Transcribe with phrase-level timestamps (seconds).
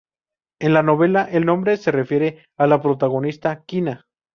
[0.59, 4.07] En la novela, el nombre se refiere a la protagonista, Quina.